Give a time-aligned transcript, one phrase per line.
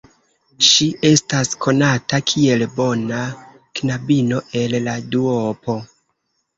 [0.67, 3.23] Ŝi estas konata kiel bona
[3.79, 5.83] knabino el la duopo.